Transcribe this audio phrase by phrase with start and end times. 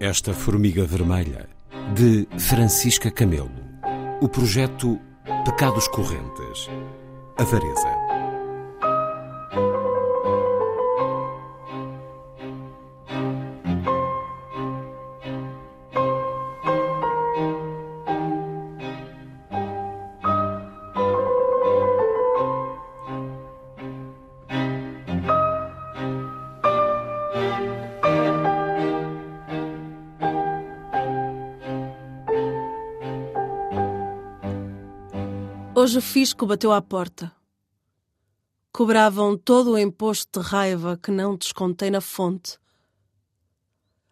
[0.00, 1.48] Esta Formiga Vermelha,
[1.92, 3.50] de Francisca Camelo.
[4.20, 4.96] O projeto
[5.44, 6.68] Pecados Correntes.
[7.36, 8.07] Avareza.
[35.80, 37.32] Hoje o fisco bateu à porta.
[38.72, 42.58] Cobravam todo o imposto de raiva que não descontei na fonte.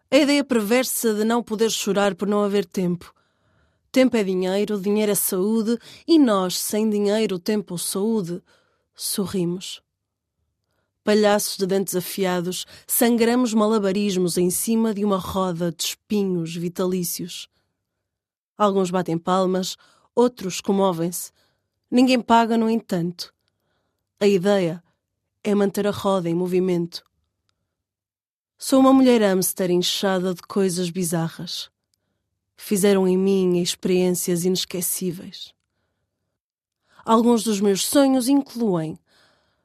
[0.09, 3.13] A ideia perversa de não poder chorar por não haver tempo.
[3.91, 8.41] Tempo é dinheiro, dinheiro é saúde, e nós, sem dinheiro, tempo ou saúde,
[8.95, 9.81] sorrimos.
[11.03, 17.49] Palhaços de dentes afiados, sangramos malabarismos em cima de uma roda de espinhos vitalícios.
[18.57, 19.75] Alguns batem palmas,
[20.15, 21.35] outros comovem-se
[21.89, 23.33] Ninguém paga, no entanto.
[24.19, 24.83] A ideia
[25.43, 27.03] é manter a roda em movimento.
[28.57, 31.69] Sou uma mulher hamster inchada de coisas bizarras.
[32.57, 35.53] Fizeram em mim experiências inesquecíveis.
[37.05, 38.99] Alguns dos meus sonhos incluem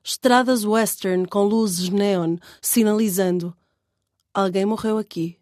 [0.05, 3.57] estradas western com luzes neon sinalizando
[4.33, 5.39] alguém morreu aqui.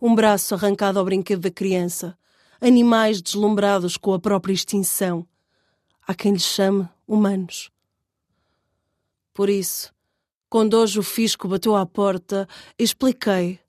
[0.00, 2.16] Um braço arrancado ao brinquedo da criança,
[2.60, 5.26] animais deslumbrados com a própria extinção
[6.10, 7.70] Há quem lhe chame humanos.
[9.32, 9.94] Por isso,
[10.48, 13.60] quando hoje o fisco bateu à porta, expliquei,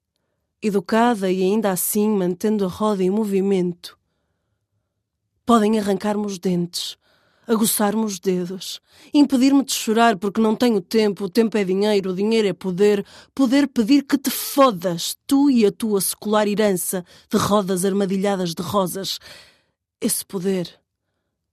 [0.59, 3.95] educada e ainda assim mantendo a roda em movimento.
[5.45, 6.97] Podem arrancar-me os dentes,
[7.45, 8.81] aguçar-me os dedos,
[9.13, 13.05] impedir-me de chorar porque não tenho tempo, o tempo é dinheiro, o dinheiro é poder,
[13.35, 18.63] poder pedir que te fodas, tu e a tua secular herança de rodas armadilhadas de
[18.63, 19.19] rosas.
[20.01, 20.80] Esse poder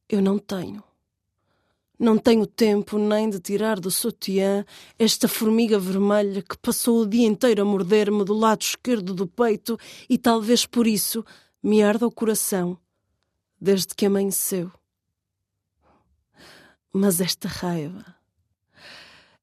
[0.08, 0.82] eu não tenho.
[1.98, 4.64] Não tenho tempo nem de tirar do sutiã
[4.96, 9.76] esta formiga vermelha que passou o dia inteiro a morder-me do lado esquerdo do peito
[10.08, 11.24] e talvez por isso
[11.60, 12.78] me arda o coração
[13.60, 14.70] desde que amanheceu.
[16.92, 18.14] Mas esta raiva,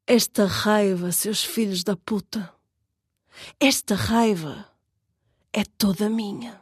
[0.08, 2.54] esta raiva, seus filhos da puta,
[3.60, 4.66] esta raiva
[5.52, 6.62] é toda minha.